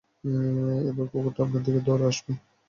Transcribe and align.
এবার 0.89 1.05
কুকুরটা 1.11 1.39
আপনার 1.45 1.61
দিকে 1.65 1.79
দৌড়ে 1.85 2.05
আসবে। 2.11 2.31